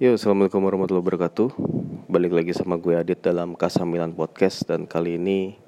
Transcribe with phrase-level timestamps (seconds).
[0.00, 1.48] Yo, assalamualaikum warahmatullahi wabarakatuh.
[2.08, 5.60] Balik lagi sama gue Adit dalam Kasa Milan Podcast dan kali ini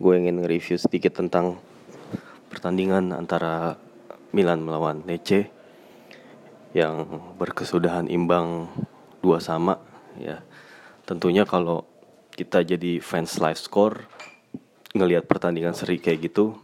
[0.00, 1.60] gue ingin nge-review sedikit tentang
[2.48, 3.76] pertandingan antara
[4.32, 5.52] Milan melawan Lecce
[6.72, 8.72] yang berkesudahan imbang
[9.20, 9.76] dua sama
[10.16, 10.40] ya.
[11.04, 11.84] Tentunya kalau
[12.40, 14.08] kita jadi fans live score
[14.96, 16.56] ngelihat pertandingan seri kayak gitu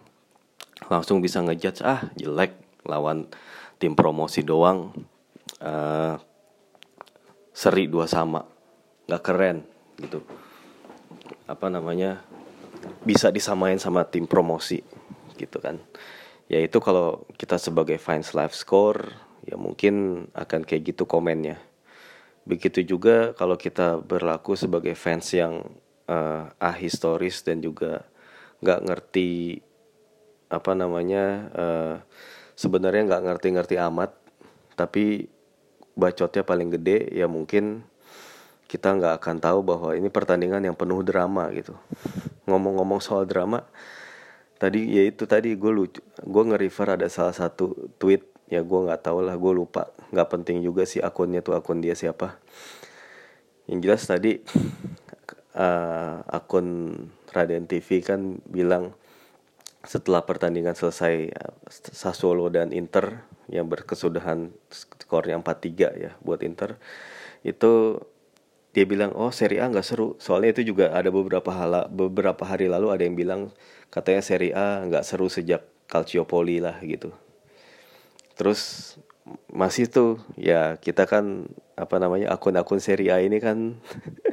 [0.89, 2.57] langsung bisa ngejudge ah jelek
[2.89, 3.29] lawan
[3.77, 4.96] tim promosi doang.
[5.61, 6.16] Uh,
[7.61, 8.48] seri dua sama.
[9.05, 9.59] Nggak keren
[10.01, 10.24] gitu.
[11.45, 12.24] Apa namanya
[13.05, 14.80] bisa disamain sama tim promosi
[15.37, 15.77] gitu kan.
[16.48, 19.12] Ya itu kalau kita sebagai fans live score
[19.45, 21.60] ya mungkin akan kayak gitu komennya.
[22.48, 25.68] Begitu juga kalau kita berlaku sebagai fans yang
[26.09, 28.09] uh, ahistoris dan juga
[28.65, 29.60] nggak ngerti
[30.51, 31.95] apa namanya uh,
[32.56, 34.10] sebenarnya nggak ngerti-ngerti amat
[34.74, 35.30] tapi
[36.00, 37.84] bacotnya paling gede ya mungkin
[38.70, 41.76] kita nggak akan tahu bahwa ini pertandingan yang penuh drama gitu.
[42.48, 43.66] Ngomong-ngomong soal drama
[44.57, 49.04] tadi ya itu tadi gue lucu gue nge-refer ada salah satu tweet ya gue nggak
[49.04, 49.92] tahu lah gue lupa.
[50.15, 52.40] Nggak penting juga sih akunnya tuh akun dia siapa.
[53.68, 54.32] Yang jelas tadi
[55.59, 56.95] uh, akun
[57.30, 58.95] Raden TV kan bilang
[59.82, 61.32] setelah pertandingan selesai
[61.70, 66.78] Sassuolo dan Inter yang berkesudahan skornya 4-3 ya buat Inter
[67.43, 67.98] itu
[68.70, 70.15] dia bilang oh Serie A nggak seru.
[70.22, 73.41] Soalnya itu juga ada beberapa hal beberapa hari lalu ada yang bilang
[73.91, 77.10] katanya Serie A nggak seru sejak Calciopoli lah gitu.
[78.38, 78.94] Terus
[79.50, 83.78] masih tuh ya kita kan apa namanya akun-akun Serie A ini kan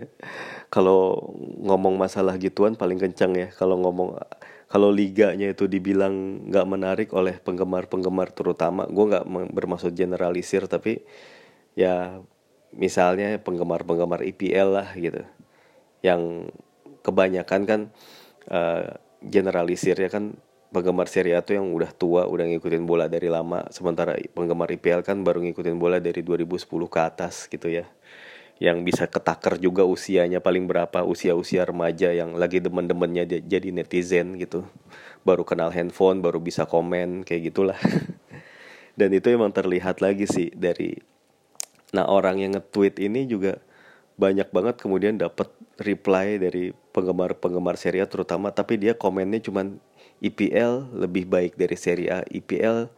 [0.73, 1.33] kalau
[1.65, 3.49] ngomong masalah gituan paling kencang ya.
[3.57, 4.21] Kalau ngomong
[4.67, 11.07] kalau liganya itu dibilang nggak menarik oleh penggemar-penggemar terutama gue nggak bermaksud generalisir tapi
[11.71, 12.19] ya
[12.75, 15.23] misalnya penggemar-penggemar IPL lah gitu.
[16.03, 16.51] Yang
[16.99, 17.81] kebanyakan kan
[18.51, 20.35] uh, generalisir ya kan
[20.67, 23.63] penggemar Serie A tuh yang udah tua udah ngikutin bola dari lama.
[23.71, 27.87] Sementara penggemar IPL kan baru ngikutin bola dari 2010 ke atas gitu ya
[28.57, 34.65] yang bisa ketaker juga usianya paling berapa usia-usia remaja yang lagi demen-demennya jadi netizen gitu.
[35.21, 37.79] Baru kenal handphone baru bisa komen kayak gitulah.
[38.99, 40.97] Dan itu emang terlihat lagi sih dari
[41.95, 43.63] nah orang yang nge-tweet ini juga
[44.17, 45.47] banyak banget kemudian dapat
[45.77, 49.77] reply dari penggemar-penggemar Serie A terutama tapi dia komennya cuman
[50.19, 52.89] IPL lebih baik dari Serie A IPL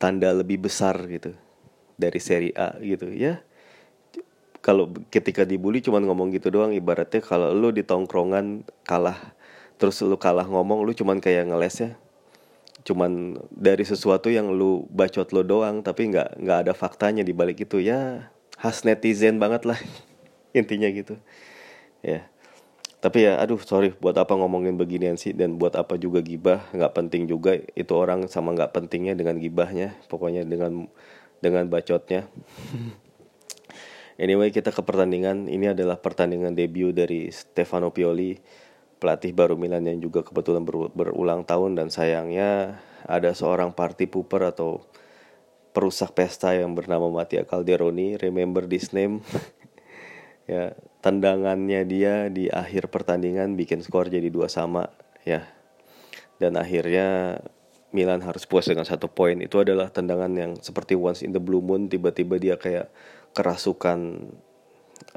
[0.00, 1.36] tanda lebih besar gitu
[2.00, 3.44] dari Serie A gitu ya
[4.60, 9.16] kalau ketika dibully cuman ngomong gitu doang ibaratnya kalau lu di tongkrongan kalah
[9.80, 11.90] terus lu kalah ngomong lu cuman kayak ngeles ya.
[12.84, 17.64] Cuman dari sesuatu yang lu bacot lo doang tapi nggak nggak ada faktanya di balik
[17.64, 17.80] itu.
[17.80, 18.28] Ya
[18.60, 19.80] khas netizen banget lah
[20.58, 21.16] intinya gitu.
[22.04, 22.28] Ya.
[23.00, 25.32] Tapi ya aduh sorry buat apa ngomongin beginian sih?
[25.32, 26.68] Dan buat apa juga gibah?
[26.76, 29.96] Nggak penting juga itu orang sama nggak pentingnya dengan gibahnya.
[30.12, 30.84] Pokoknya dengan
[31.40, 32.28] dengan bacotnya
[34.20, 35.48] Anyway kita ke pertandingan.
[35.48, 38.36] Ini adalah pertandingan debut dari Stefano Pioli
[39.00, 41.80] Pelatih baru Milan yang juga kebetulan ber berulang tahun.
[41.80, 42.76] Dan sayangnya
[43.08, 44.84] ada seorang party pooper atau
[45.72, 49.24] perusak pesta yang bernama Mattia Calderoni Remember this name.
[50.50, 54.90] Ya tendangannya dia di akhir pertandingan bikin skor jadi dua sama
[55.22, 55.46] ya.
[56.42, 57.38] Dan akhirnya
[57.94, 59.38] Milan harus puas dengan satu poin.
[59.38, 62.90] Itu adalah tendangan yang seperti once in the blue moon tiba-tiba dia kayak
[63.32, 64.30] kerasukan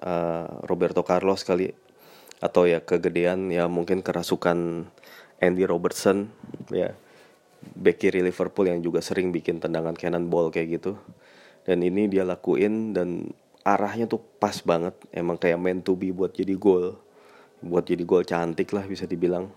[0.03, 1.73] uh, Roberto Carlos kali
[2.43, 4.89] atau ya kegedean ya mungkin kerasukan
[5.39, 6.27] Andy Robertson
[6.71, 6.91] ya
[7.63, 10.99] back kiri Liverpool yang juga sering bikin tendangan cannonball kayak gitu.
[11.63, 13.31] Dan ini dia lakuin dan
[13.63, 16.99] arahnya tuh pas banget emang kayak meant to be buat jadi gol
[17.63, 19.47] buat jadi gol cantik lah bisa dibilang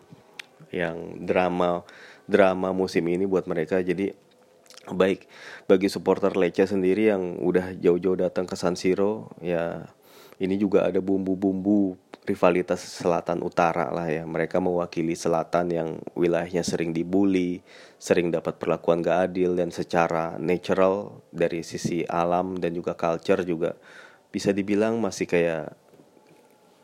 [0.71, 1.83] yang drama
[2.31, 3.83] drama musim ini buat mereka.
[3.83, 4.15] Jadi
[4.93, 5.27] baik
[5.67, 9.83] bagi supporter Lecce sendiri yang udah jauh-jauh datang ke San Siro ya
[10.37, 11.97] ini juga ada bumbu-bumbu
[12.27, 14.27] rivalitas selatan utara lah ya.
[14.27, 15.89] Mereka mewakili selatan yang
[16.19, 17.63] wilayahnya sering dibully
[17.97, 23.79] sering dapat perlakuan gak adil dan secara natural dari sisi alam dan juga culture juga
[24.29, 25.73] bisa dibilang masih kayak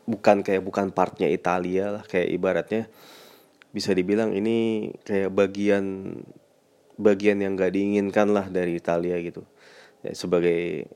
[0.09, 2.83] bukan kayak bukan partnya Italia lah kayak ibaratnya
[3.69, 6.17] bisa dibilang ini kayak bagian
[6.97, 9.45] bagian yang gak diinginkan lah dari Italia gitu.
[10.03, 10.87] Ya, sebagai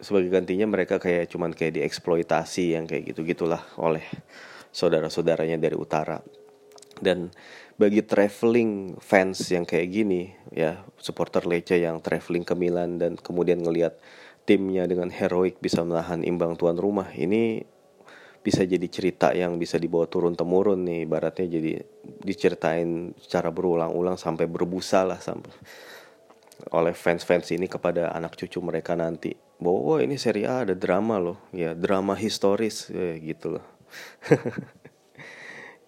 [0.00, 4.04] sebagai gantinya mereka kayak cuman kayak dieksploitasi yang kayak gitu gitulah oleh
[4.72, 6.24] saudara-saudaranya dari utara.
[7.00, 7.32] Dan
[7.80, 13.64] bagi traveling fans yang kayak gini ya supporter Lecce yang traveling ke Milan dan kemudian
[13.64, 13.96] ngelihat
[14.44, 17.64] timnya dengan heroik bisa menahan imbang tuan rumah ini
[18.40, 21.04] bisa jadi cerita yang bisa dibawa turun temurun nih.
[21.04, 21.80] Baratnya jadi
[22.24, 25.52] diceritain secara berulang-ulang sampai berbusa lah sampai
[26.76, 29.36] oleh fans-fans ini kepada anak cucu mereka nanti.
[29.60, 31.38] Bahwa oh, ini seri A ada drama loh.
[31.52, 33.64] Ya drama historis ya, gitu loh.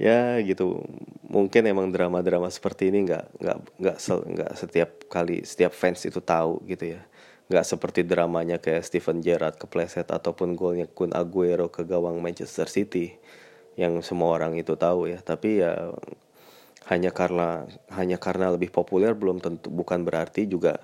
[0.01, 0.83] Ya gitu.
[1.31, 3.97] Mungkin emang drama-drama seperti ini nggak nggak nggak
[4.35, 7.07] nggak setiap kali setiap fans itu tahu gitu ya
[7.53, 13.13] nggak seperti dramanya kayak Steven Gerrard kepleset ataupun golnya Kun Aguero ke gawang Manchester City
[13.77, 15.21] yang semua orang itu tahu ya.
[15.21, 15.93] Tapi ya
[16.89, 20.81] hanya karena hanya karena lebih populer belum tentu bukan berarti juga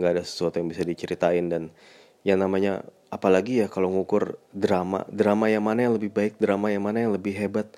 [0.00, 1.52] nggak ada sesuatu yang bisa diceritain.
[1.52, 1.68] Dan
[2.24, 2.80] yang namanya
[3.12, 7.12] apalagi ya kalau ngukur drama drama yang mana yang lebih baik drama yang mana yang
[7.12, 7.68] lebih hebat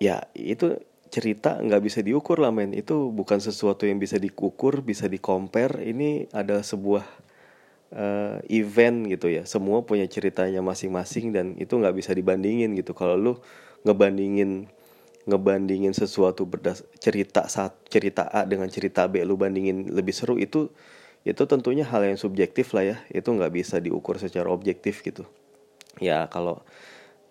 [0.00, 0.80] ya itu
[1.12, 2.72] cerita nggak bisa diukur lah men.
[2.72, 7.04] Itu bukan sesuatu yang bisa diukur bisa dikompar ini adalah sebuah
[7.94, 9.42] uh, event gitu ya.
[9.46, 12.94] Semua punya ceritanya masing-masing dan itu nggak bisa dibandingin gitu.
[12.94, 13.32] Kalau lu
[13.86, 14.68] ngebandingin
[15.28, 20.72] ngebandingin sesuatu berdas cerita saat cerita A dengan cerita B lu bandingin lebih seru itu
[21.28, 22.96] itu tentunya hal yang subjektif lah ya.
[23.12, 25.28] Itu nggak bisa diukur secara objektif gitu.
[26.00, 26.64] Ya kalau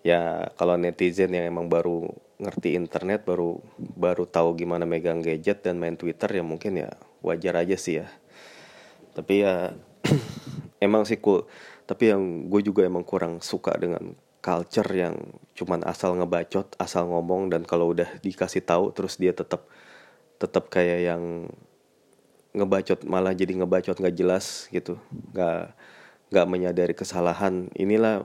[0.00, 2.08] ya kalau netizen yang emang baru
[2.40, 6.90] ngerti internet baru baru tahu gimana megang gadget dan main Twitter ya mungkin ya
[7.20, 8.08] wajar aja sih ya.
[9.12, 9.76] Tapi ya
[10.80, 11.46] emang sih cool.
[11.84, 15.20] Tapi yang gue juga emang kurang suka dengan culture yang
[15.52, 19.68] cuman asal ngebacot asal ngomong dan kalau udah dikasih tahu terus dia tetap
[20.40, 21.52] tetap kayak yang
[22.56, 24.96] ngebacot malah jadi ngebacot nggak jelas gitu.
[25.36, 25.76] Nggak
[26.32, 27.68] nggak menyadari kesalahan.
[27.76, 28.24] Inilah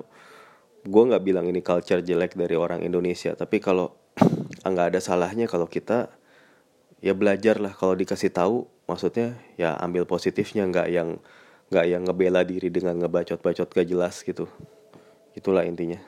[0.87, 3.91] gue nggak bilang ini culture jelek dari orang Indonesia tapi kalau
[4.63, 6.07] nggak ada salahnya kalau kita
[7.03, 7.75] ya belajar lah.
[7.75, 11.19] Kalau dikasih tahu maksudnya ya ambil positifnya nggak yang
[11.75, 14.47] nggak yang ngebela diri dengan ngebacot-bacot gak jelas gitu.
[15.35, 15.99] Itulah intinya.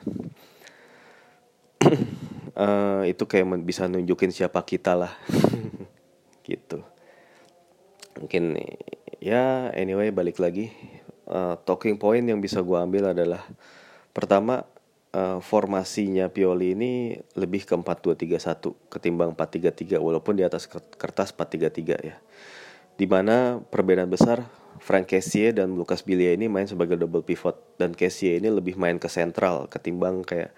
[2.56, 5.12] Uh, itu kayak bisa nunjukin siapa kita lah.
[6.48, 6.80] Gitu.
[8.16, 8.56] Mungkin
[9.20, 10.72] ya anyway balik lagi.
[11.28, 13.44] Uh, talking point yang bisa gue ambil adalah
[14.16, 14.64] pertama
[15.12, 22.16] uh, formasinya Pioli ini lebih ke 4-2-3-1 ketimbang 4-3-3 walaupun di atas kertas 4-3-3 ya.
[22.96, 24.48] Di mana perbedaan besar
[24.78, 27.76] Frank Kessie dan Lucas Bilia ini main sebagai double pivot.
[27.78, 30.54] Dan Kessie ini lebih main ke sentral ketimbang kayak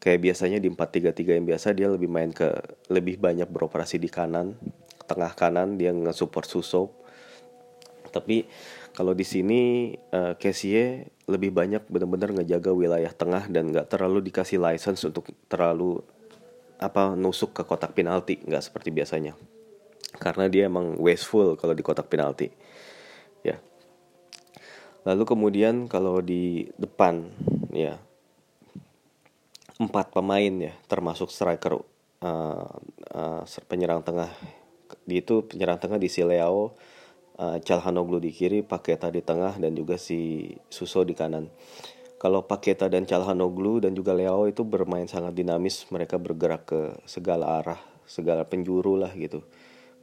[0.00, 2.48] kayak biasanya di 4-3-3 yang biasa dia lebih main ke
[2.88, 4.56] lebih banyak beroperasi di kanan
[5.04, 6.94] tengah kanan dia nge-support Suso.
[8.10, 8.46] Tapi
[8.90, 10.34] kalau di sini uh,
[11.30, 16.02] lebih banyak benar-benar ngejaga wilayah tengah dan nggak terlalu dikasih license untuk terlalu
[16.80, 19.38] apa nusuk ke kotak penalti nggak seperti biasanya.
[20.18, 22.50] Karena dia emang wasteful kalau di kotak penalti
[25.04, 27.32] lalu kemudian kalau di depan
[27.72, 27.96] ya
[29.80, 31.80] empat pemain ya termasuk striker
[32.20, 32.68] uh,
[33.16, 34.28] uh, penyerang tengah
[35.08, 36.76] di itu penyerang tengah di si Leao
[37.40, 41.48] uh, Calhanoglu di kiri Paketa di tengah dan juga si Suso di kanan.
[42.20, 47.64] Kalau Paketa dan Calhanoglu dan juga Leao itu bermain sangat dinamis mereka bergerak ke segala
[47.64, 49.40] arah segala penjuru lah gitu.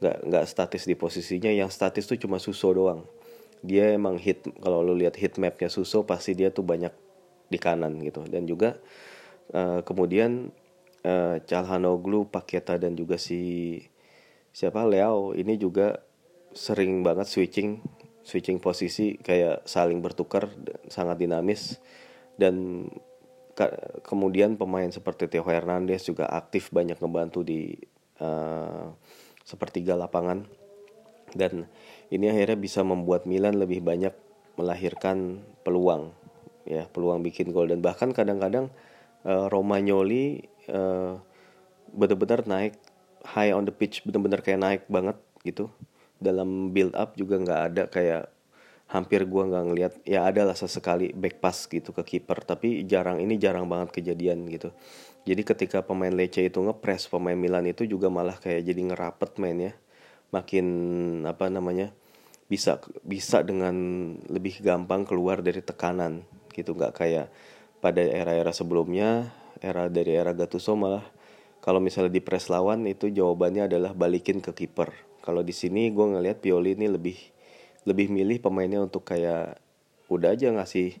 [0.02, 3.06] Nggak nggak statis di posisinya yang statis tuh cuma Suso doang
[3.62, 6.92] dia emang hit kalau lu lihat hit mapnya Suso pasti dia tuh banyak
[7.48, 8.22] di kanan gitu.
[8.28, 8.76] Dan juga
[9.52, 10.52] uh, kemudian
[11.04, 13.80] uh, Calhanoglu, Paketa dan juga si
[14.52, 16.02] siapa Leo ini juga
[16.56, 17.78] sering banget switching
[18.24, 20.52] switching posisi kayak saling bertukar
[20.92, 21.80] sangat dinamis.
[22.38, 22.86] Dan
[24.06, 27.74] kemudian pemain seperti Theo Hernandez juga aktif banyak ngebantu di
[28.22, 28.94] uh,
[29.42, 30.46] sepertiga lapangan.
[31.34, 31.66] Dan
[32.08, 34.12] ini akhirnya bisa membuat Milan lebih banyak
[34.56, 36.10] melahirkan peluang
[36.68, 37.68] ya peluang bikin gol.
[37.68, 38.68] Dan bahkan kadang-kadang
[39.24, 41.16] uh, Romagnoli uh,
[41.92, 42.76] benar-benar naik
[43.24, 45.72] high on the pitch benar-benar kayak naik banget gitu.
[46.18, 48.24] Dalam build up juga nggak ada kayak
[48.88, 52.40] hampir gua nggak ngelihat ya ada lah sesekali back pass gitu ke kiper.
[52.44, 54.72] Tapi jarang ini jarang banget kejadian gitu.
[55.28, 59.60] Jadi ketika pemain Lecce itu ngepres pemain Milan itu juga malah kayak jadi ngerapet main
[59.60, 59.72] ya
[60.28, 60.66] makin
[61.24, 61.92] apa namanya
[62.48, 63.76] bisa bisa dengan
[64.28, 66.24] lebih gampang keluar dari tekanan
[66.56, 66.72] gitu.
[66.72, 67.26] Nggak kayak
[67.78, 69.30] pada era-era sebelumnya
[69.60, 71.04] era dari era Gattuso malah
[71.60, 74.92] kalau misalnya di press lawan itu jawabannya adalah balikin ke kiper.
[75.20, 77.18] Kalau di sini gue ngelihat Pioli ini lebih
[77.84, 79.60] lebih milih pemainnya untuk kayak
[80.08, 80.96] udah aja ngasih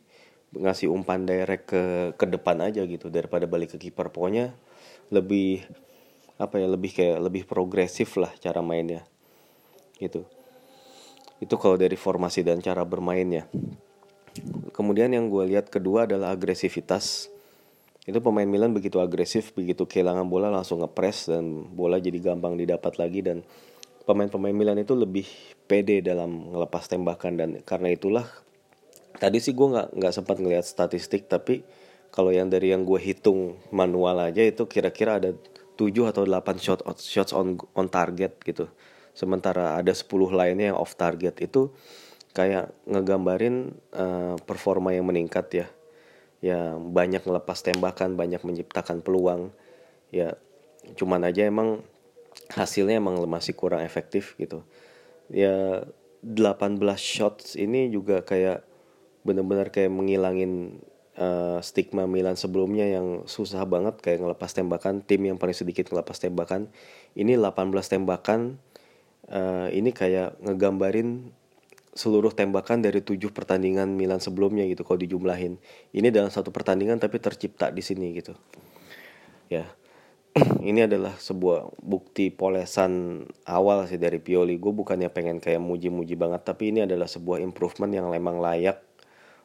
[0.52, 1.82] ngasih umpan direct ke
[2.16, 4.12] ke depan aja gitu daripada balik ke kiper.
[4.12, 4.52] Pokoknya
[5.08, 5.64] lebih
[6.36, 9.02] apa ya lebih kayak lebih progresif lah cara mainnya
[9.98, 10.24] gitu.
[11.38, 13.46] Itu kalau dari formasi dan cara bermainnya.
[14.74, 17.30] Kemudian yang gue lihat kedua adalah agresivitas.
[18.08, 22.96] Itu pemain Milan begitu agresif begitu kehilangan bola langsung ngepres dan bola jadi gampang didapat
[22.96, 23.44] lagi dan
[24.08, 25.28] pemain-pemain Milan itu lebih
[25.68, 28.24] pede dalam ngelepas tembakan dan karena itulah
[29.20, 31.60] tadi sih gue nggak nggak sempat ngelihat statistik tapi
[32.08, 35.36] kalau yang dari yang gue hitung manual aja itu kira-kira ada
[35.76, 38.72] 7 atau 8 shot shots on on target gitu
[39.18, 41.74] sementara ada 10 lainnya yang off target itu
[42.38, 45.66] kayak ngegambarin uh, performa yang meningkat ya.
[46.38, 49.50] Ya banyak ngelepas tembakan banyak menciptakan peluang.
[50.14, 50.38] Ya
[50.94, 51.82] cuman aja emang
[52.54, 54.62] hasilnya emang masih kurang efektif gitu.
[55.26, 55.82] Ya
[56.22, 58.62] 18 shots ini juga kayak
[59.26, 60.78] benar-benar kayak menghilangin
[61.18, 65.02] uh, stigma Milan sebelumnya yang susah banget kayak ngelepas tembakan.
[65.02, 66.70] Tim yang paling sedikit ngelepas tembakan.
[67.18, 68.62] Ini 18 tembakan
[69.26, 71.34] uh, ini kayak ngegambarin
[71.98, 75.58] seluruh tembakan dari tujuh pertandingan Milan sebelumnya gitu kalau dijumlahin.
[75.90, 78.38] Ini dalam satu pertandingan tapi tercipta di sini gitu.
[79.50, 79.66] Ya.
[80.70, 84.60] Ini adalah sebuah bukti polesan awal sih dari Pioli.
[84.60, 88.78] Gue bukannya pengen kayak muji-muji banget tapi ini adalah sebuah improvement yang memang layak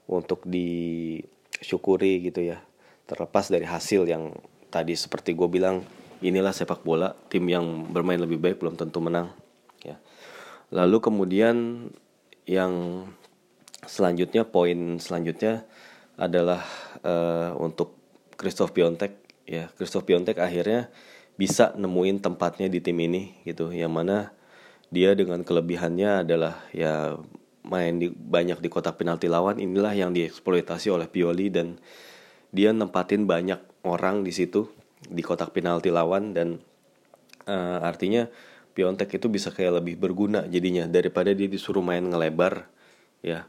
[0.05, 2.61] untuk disyukuri gitu ya.
[3.09, 4.37] Terlepas dari hasil yang
[4.69, 5.81] tadi seperti gue bilang
[6.21, 9.33] inilah sepak bola tim yang bermain lebih baik belum tentu menang
[10.73, 11.87] lalu kemudian
[12.49, 13.05] yang
[13.85, 15.69] selanjutnya poin selanjutnya
[16.17, 16.65] adalah
[17.05, 17.95] uh, untuk
[18.35, 20.89] Christoph Piontek ya Christoph Piontek akhirnya
[21.33, 23.73] bisa nemuin tempatnya di tim ini gitu.
[23.73, 24.17] Yang mana
[24.93, 27.17] dia dengan kelebihannya adalah ya
[27.63, 29.57] main di banyak di kotak penalti lawan.
[29.57, 31.81] Inilah yang dieksploitasi oleh Pioli dan
[32.53, 34.69] dia nempatin banyak orang di situ
[35.01, 36.37] di kotak penalti lawan.
[36.37, 36.61] Dan
[37.49, 38.29] uh, artinya
[38.73, 42.65] Piontek itu bisa kayak lebih berguna jadinya daripada dia disuruh main ngelebar
[43.21, 43.45] ya.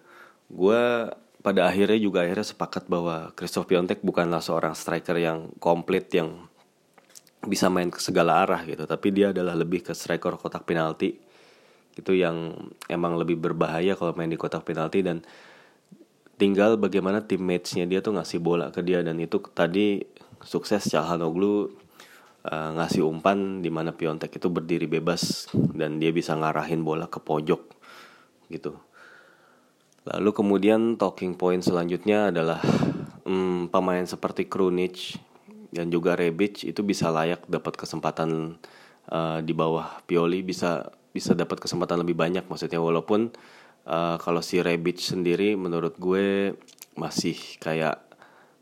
[0.53, 1.09] Gue
[1.41, 6.49] pada akhirnya juga akhirnya sepakat bahwa Christoph Piontek bukanlah seorang striker yang komplit yang
[7.45, 11.17] bisa main ke segala arah gitu tapi dia adalah lebih ke striker kotak penalti.
[11.95, 12.53] Itu yang
[12.89, 15.21] emang lebih berbahaya kalau main di kotak penalti dan
[16.35, 20.03] tinggal bagaimana teammates-nya dia tuh ngasih bola ke dia dan itu tadi
[20.43, 21.84] sukses Calhanoglu
[22.45, 27.21] uh, ngasih umpan di mana Piontek itu berdiri bebas dan dia bisa ngarahin bola ke
[27.21, 27.63] pojok
[28.53, 28.77] gitu.
[30.05, 32.61] Lalu kemudian talking point selanjutnya adalah
[33.25, 35.17] um, pemain seperti Krunic
[35.73, 38.61] dan juga Rebic itu bisa layak dapat kesempatan
[39.09, 43.33] uh, di bawah Pioli bisa bisa dapat kesempatan lebih banyak maksudnya walaupun
[43.89, 46.53] uh, kalau si Rebic sendiri menurut gue
[46.95, 47.99] masih kayak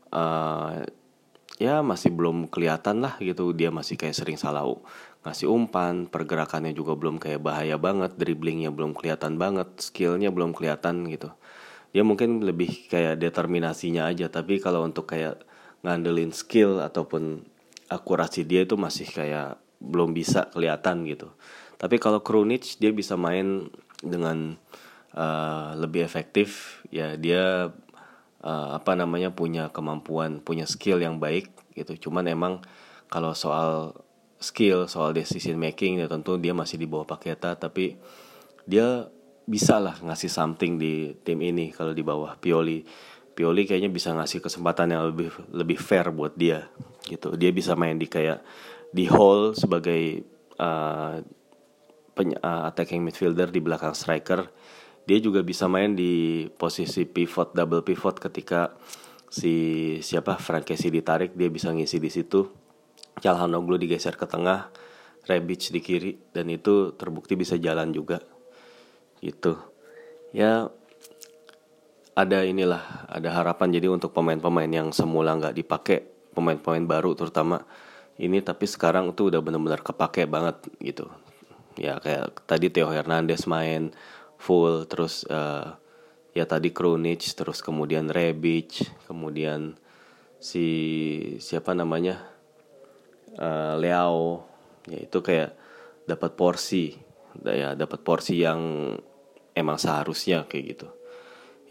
[0.09, 0.81] uh,
[1.63, 3.55] ya masih belum kelihatan lah gitu.
[3.55, 4.67] Dia masih kayak sering salah
[5.23, 6.11] ngasih umpan.
[6.11, 8.19] Pergerakannya juga belum kayak bahaya banget.
[8.19, 9.71] Dribblingnya belum kelihatan banget.
[9.79, 11.31] Skillnya belum kelihatan gitu.
[11.95, 14.27] Dia mungkin lebih kayak determinasinya aja.
[14.27, 15.39] Tapi kalau untuk kayak
[15.87, 17.47] ngandelin skill ataupun
[17.87, 21.31] akurasi dia itu masih kayak belum bisa kelihatan gitu.
[21.79, 23.71] Tapi kalau Krunic dia bisa main
[24.03, 24.59] dengan
[25.15, 26.79] uh, lebih efektif.
[26.91, 27.71] Ya dia
[28.43, 32.09] uh, apa namanya punya kemampuan punya skill yang baik gitu.
[32.09, 32.59] Cuman emang
[33.07, 33.97] kalau soal
[34.43, 37.95] skill soal decision making ya tentu dia masih di bawah Paketa tapi
[38.67, 39.07] dia
[39.43, 42.83] bisa lah ngasih something di tim ini kalau di bawah Pioli.
[43.33, 46.69] Pioli kayaknya bisa ngasih kesempatan yang lebih lebih fair buat dia
[47.07, 47.33] gitu.
[47.33, 48.45] Dia bisa main di kayak
[48.93, 50.21] di hall sebagai
[50.61, 51.17] uh,
[52.13, 54.45] peny- uh, attacking midfielder di belakang striker
[55.03, 58.71] dia juga bisa main di posisi pivot double pivot ketika
[59.27, 59.53] si
[59.99, 62.47] siapa Frankesi ditarik dia bisa ngisi di situ.
[63.19, 64.73] Calhanoglu digeser ke tengah
[65.23, 68.19] Rebic di kiri dan itu terbukti bisa jalan juga.
[69.23, 69.55] Gitu.
[70.35, 70.67] Ya
[72.13, 76.03] ada inilah ada harapan jadi untuk pemain-pemain yang semula nggak dipakai
[76.35, 77.63] pemain-pemain baru terutama.
[78.13, 81.09] Ini tapi sekarang tuh udah benar-benar kepake banget gitu.
[81.73, 83.89] Ya kayak tadi Theo Hernandez main
[84.43, 85.79] full terus uh,
[86.35, 89.79] ya tadi Krunic terus kemudian Rebic kemudian
[90.43, 90.67] si
[91.39, 92.19] siapa namanya
[93.39, 94.43] uh, Leao
[94.91, 95.55] ya itu kayak
[96.03, 96.91] dapat porsi
[97.39, 98.93] ya dapat porsi yang
[99.55, 100.87] emang seharusnya kayak gitu.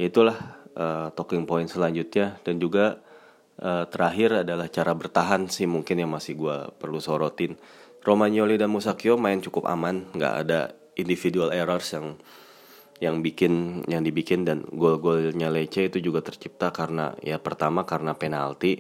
[0.01, 2.99] Ya itulah uh, talking point selanjutnya dan juga
[3.61, 7.61] uh, terakhir adalah cara bertahan sih mungkin yang masih gue perlu sorotin.
[8.03, 12.19] Romagnoli dan Musakio main cukup aman nggak ada individual errors yang
[13.03, 18.79] yang bikin yang dibikin dan gol-golnya Lece itu juga tercipta karena ya pertama karena penalti.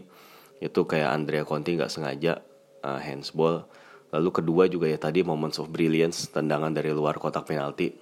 [0.62, 2.38] Itu kayak Andrea Conti nggak sengaja
[2.86, 3.66] uh, handsball.
[4.14, 7.98] Lalu kedua juga ya tadi moments of brilliance tendangan dari luar kotak penalti.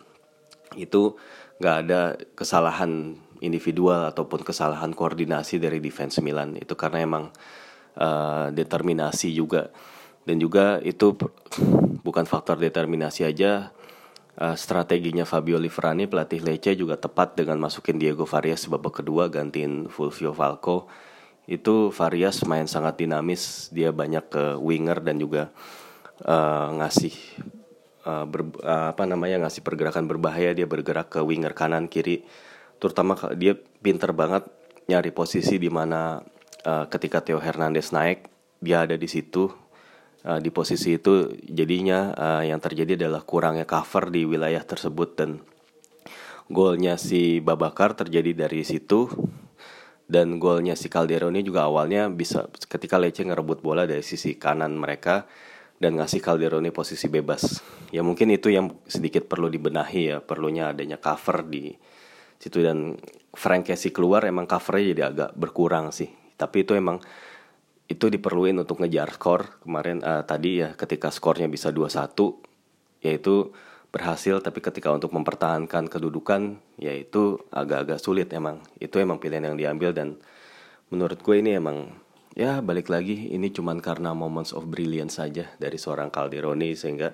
[0.77, 1.17] Itu
[1.57, 6.53] nggak ada kesalahan individual ataupun kesalahan koordinasi dari defense Milan.
[6.61, 7.33] Itu karena emang
[7.97, 9.73] uh, determinasi juga.
[10.21, 11.17] Dan juga itu
[12.05, 13.73] bukan faktor determinasi aja
[14.41, 19.87] uh, strateginya Fabio Liverani pelatih Lecce juga tepat dengan masukin Diego Farias babak kedua gantiin
[19.93, 20.89] Fulvio Falco.
[21.45, 25.53] Itu Farias main sangat dinamis dia banyak ke winger dan juga
[26.25, 27.15] uh, ngasih
[28.09, 30.57] uh, ber, uh, apa namanya ngasih pergerakan berbahaya.
[30.57, 32.25] Dia bergerak ke winger kanan kiri.
[32.81, 34.49] Terutama dia pinter banget
[34.89, 36.25] nyari posisi di mana
[36.65, 38.27] uh, ketika Theo Hernandez naik
[38.61, 39.49] dia ada di situ
[40.27, 45.31] uh, di posisi itu jadinya uh, yang terjadi adalah kurangnya cover di wilayah tersebut dan
[46.51, 49.07] golnya si Babakar terjadi dari situ
[50.11, 55.31] dan golnya si Calderoni juga awalnya bisa ketika Lecce ngerebut bola dari sisi kanan mereka
[55.81, 57.63] dan ngasih Calderoni posisi bebas.
[57.95, 61.73] Ya mungkin itu yang sedikit perlu dibenahi ya, perlunya adanya cover di
[62.37, 62.99] situ dan
[63.33, 66.11] Frank Casey keluar emang covernya jadi agak berkurang sih.
[66.35, 66.99] Tapi itu emang
[67.91, 72.15] itu diperluin untuk ngejar skor kemarin uh, tadi ya ketika skornya bisa 2-1
[73.03, 73.51] yaitu
[73.91, 78.63] berhasil tapi ketika untuk mempertahankan kedudukan yaitu agak-agak sulit emang.
[78.79, 80.23] Itu emang pilihan yang diambil dan
[80.95, 81.91] menurut gue ini emang
[82.39, 87.11] ya balik lagi ini cuman karena moments of brilliance saja dari seorang Calderoni sehingga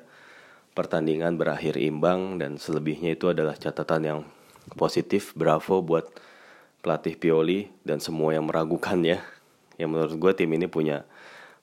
[0.76, 4.21] pertandingan berakhir imbang dan selebihnya itu adalah catatan yang
[4.76, 6.04] positif bravo buat
[6.85, 9.36] pelatih Pioli dan semua yang meragukannya
[9.76, 11.09] ya menurut gue tim ini punya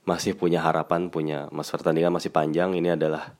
[0.03, 3.33] masih punya harapan punya mas pertandingan masih panjang ini adalah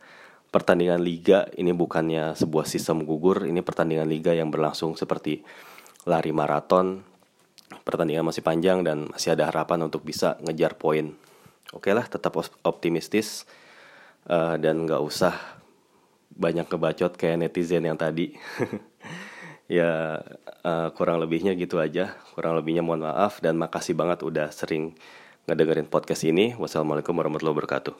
[0.53, 5.43] pertandingan liga ini bukannya sebuah sistem gugur ini pertandingan liga yang berlangsung seperti
[6.05, 7.13] lari maraton
[7.81, 11.17] pertandingan masih panjang dan masih ada harapan untuk bisa ngejar poin.
[11.73, 13.49] Oke lah, tetap optimistis
[14.29, 15.33] uh, dan nggak usah
[16.33, 18.37] banyak kebacot kayak netizen yang tadi.
[19.71, 20.19] ya
[20.65, 22.15] uh, kurang lebihnya gitu aja.
[22.35, 24.95] Kurang lebihnya mohon maaf dan makasih banget udah sering
[25.47, 26.55] ngedengerin podcast ini.
[26.55, 27.95] Wassalamualaikum warahmatullahi wabarakatuh.